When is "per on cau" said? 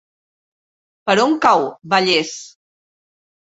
1.09-1.67